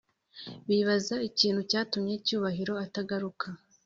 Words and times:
bibaza 0.67 1.15
ikintu 1.29 1.61
cyatumye 1.69 2.13
cyubahiro 2.25 2.73
atagaruka 2.85 3.47